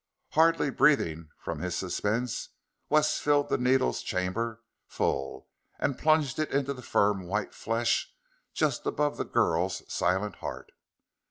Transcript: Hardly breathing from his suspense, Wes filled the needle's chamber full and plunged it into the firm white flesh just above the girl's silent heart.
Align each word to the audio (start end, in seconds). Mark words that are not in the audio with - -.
Hardly 0.31 0.71
breathing 0.71 1.29
from 1.37 1.59
his 1.59 1.75
suspense, 1.77 2.49
Wes 2.89 3.19
filled 3.19 3.49
the 3.49 3.57
needle's 3.59 4.01
chamber 4.01 4.63
full 4.87 5.47
and 5.77 5.95
plunged 5.95 6.39
it 6.39 6.49
into 6.49 6.73
the 6.73 6.81
firm 6.81 7.27
white 7.27 7.53
flesh 7.53 8.11
just 8.51 8.87
above 8.87 9.17
the 9.17 9.25
girl's 9.25 9.83
silent 9.93 10.37
heart. 10.37 10.71